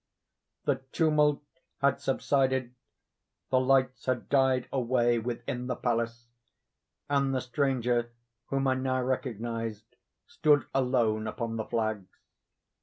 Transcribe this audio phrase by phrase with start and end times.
[0.65, 1.43] The tumult
[1.79, 2.73] had subsided,
[3.51, 6.25] the lights had died away within the palace,
[7.07, 8.11] and the stranger,
[8.47, 9.95] whom I now recognized,
[10.25, 12.09] stood alone upon the flags.